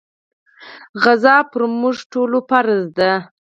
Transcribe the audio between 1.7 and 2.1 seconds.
موږ